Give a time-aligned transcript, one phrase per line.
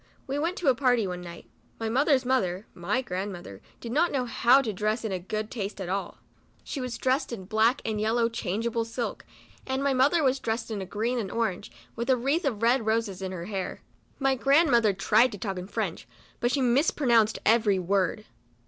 [0.25, 1.47] We went to a party one night.
[1.79, 5.79] My mother's mother, (my grand mother) did not know how to dress in good taste
[5.79, 6.17] at all.
[6.63, 9.27] She was dressed in a black and yellow changeable silk,
[9.67, 12.83] and my mother was dressed in a green and orange, with a wreath of red
[12.87, 13.83] roses in her hair.
[14.17, 16.07] My grand mother tried to talk French,
[16.39, 18.25] but she mis pronounced every word.